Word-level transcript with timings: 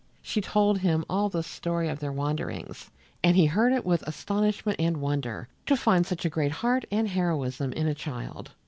She 0.23 0.41
told 0.41 0.79
him 0.79 1.05
all 1.07 1.29
the 1.29 1.43
story 1.43 1.87
of 1.87 1.99
their 1.99 2.11
wanderings, 2.11 2.89
and 3.23 3.35
he 3.35 3.45
heard 3.45 3.71
it 3.71 3.85
with 3.85 4.01
astonishment 4.07 4.79
and 4.79 4.97
wonder 4.97 5.47
to 5.67 5.77
find 5.77 6.07
such 6.07 6.25
a 6.25 6.27
great 6.31 6.53
heart 6.53 6.85
and 6.91 7.07
heroism 7.07 7.71
in 7.73 7.85
a 7.87 7.93
child. 7.93 8.49